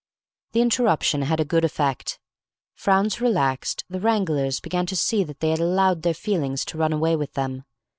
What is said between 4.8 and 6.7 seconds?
to see that they had allowed their feelings